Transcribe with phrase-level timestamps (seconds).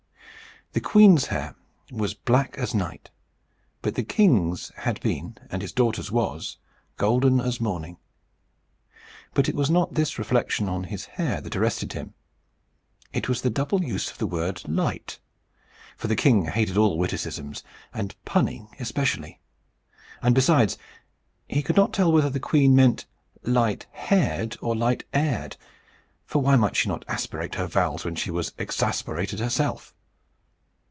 [0.73, 1.53] The queen's hair
[1.91, 3.09] was black as night;
[3.83, 6.59] and the king's had been, and his daughter's was,
[6.95, 7.97] golden as morning.
[9.33, 12.13] But it was not this reflection on his hair that arrested him;
[13.11, 15.19] it was the double use of the word light.
[15.97, 19.41] For the king hated all witticisms, and punning especially.
[20.21, 20.77] And besides,
[21.49, 23.05] he could not tell whether the queen meant
[23.43, 25.57] light haired or light heired;
[26.25, 29.93] for why might she not aspirate her vowels when she was ex asperated herself?